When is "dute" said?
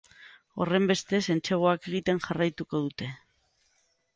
2.87-3.11